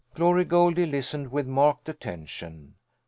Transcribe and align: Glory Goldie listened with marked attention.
Glory 0.15 0.45
Goldie 0.45 0.87
listened 0.87 1.31
with 1.31 1.45
marked 1.45 1.87
attention. 1.87 2.73